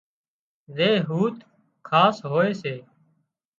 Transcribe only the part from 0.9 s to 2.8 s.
هوٿ خاص هوئي سي